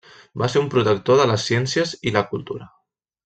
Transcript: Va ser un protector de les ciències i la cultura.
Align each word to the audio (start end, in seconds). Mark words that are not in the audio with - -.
Va 0.43 0.47
ser 0.53 0.61
un 0.63 0.69
protector 0.75 1.19
de 1.19 1.27
les 1.33 1.45
ciències 1.51 1.93
i 2.13 2.17
la 2.17 2.27
cultura. 2.33 2.69